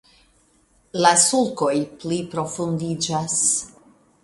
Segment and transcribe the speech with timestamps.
[1.05, 3.39] La sulkoj pliprofundiĝas.